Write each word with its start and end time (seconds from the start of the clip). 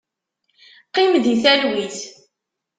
Qim 0.93 1.11
di 1.23 1.33
talwit! 1.43 1.97